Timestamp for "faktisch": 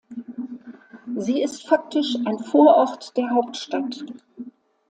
1.67-2.17